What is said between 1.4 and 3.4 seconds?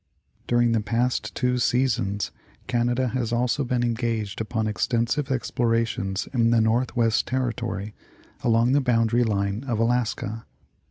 seasons Canada has